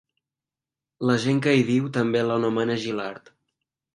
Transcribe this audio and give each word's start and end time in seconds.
La 1.09 1.17
gent 1.25 1.41
que 1.47 1.53
hi 1.59 1.67
viu 1.69 1.91
també 1.99 2.25
l'anomena 2.29 2.81
Jilard. 2.87 3.33